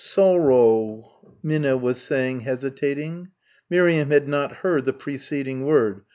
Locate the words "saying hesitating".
2.01-3.27